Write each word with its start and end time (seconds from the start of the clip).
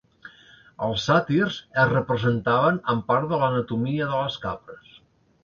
Els 0.85 1.03
sàtirs 1.09 1.57
es 1.83 1.91
representaven 1.91 2.81
amb 2.95 3.07
part 3.13 3.29
de 3.35 3.41
l'anatomia 3.45 4.09
de 4.15 4.25
les 4.25 4.41
cabres. 4.49 4.99